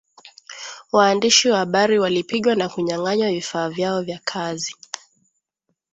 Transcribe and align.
waandishi 0.91 1.49
wa 1.49 1.57
habari 1.57 1.99
wakipigwa 1.99 2.55
na 2.55 2.69
kunyang 2.69 3.07
anywa 3.07 3.31
vifaa 3.31 3.69
vyao 3.69 4.01
vya 4.01 4.19
kazi 4.25 4.75